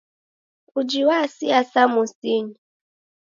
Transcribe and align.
Uji 0.79 1.01
wasia 1.07 1.59
samosinyi. 1.71 2.57